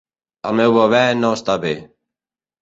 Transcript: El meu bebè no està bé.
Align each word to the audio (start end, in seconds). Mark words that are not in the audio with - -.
El 0.51 0.55
meu 0.59 0.73
bebè 0.77 1.01
no 1.19 1.31
està 1.41 1.57
bé. 1.67 1.75